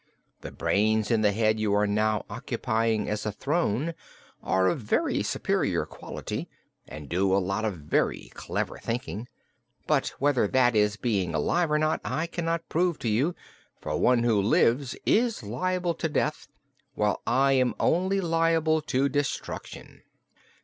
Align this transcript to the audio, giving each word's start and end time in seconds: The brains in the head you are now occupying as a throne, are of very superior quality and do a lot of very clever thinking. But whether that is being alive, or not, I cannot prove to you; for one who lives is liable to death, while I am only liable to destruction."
The 0.39 0.51
brains 0.51 1.11
in 1.11 1.21
the 1.21 1.31
head 1.31 1.59
you 1.59 1.75
are 1.75 1.85
now 1.85 2.25
occupying 2.27 3.07
as 3.07 3.23
a 3.23 3.31
throne, 3.31 3.93
are 4.41 4.67
of 4.67 4.79
very 4.79 5.21
superior 5.21 5.85
quality 5.85 6.49
and 6.87 7.07
do 7.07 7.31
a 7.31 7.37
lot 7.37 7.65
of 7.65 7.77
very 7.77 8.31
clever 8.33 8.79
thinking. 8.79 9.27
But 9.85 10.07
whether 10.17 10.47
that 10.47 10.75
is 10.75 10.95
being 10.97 11.35
alive, 11.35 11.69
or 11.69 11.77
not, 11.77 12.01
I 12.03 12.25
cannot 12.25 12.67
prove 12.67 12.97
to 12.97 13.09
you; 13.09 13.35
for 13.79 13.95
one 13.95 14.23
who 14.23 14.41
lives 14.41 14.95
is 15.05 15.43
liable 15.43 15.93
to 15.93 16.09
death, 16.09 16.47
while 16.95 17.21
I 17.27 17.51
am 17.51 17.75
only 17.79 18.21
liable 18.21 18.81
to 18.81 19.07
destruction." 19.07 20.01